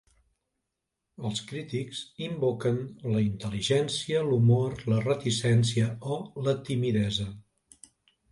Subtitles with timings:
[1.29, 2.79] Els crítics invoquen
[3.15, 6.17] la intel·ligència, l'humor, la reticència o
[6.49, 7.29] la timidesa.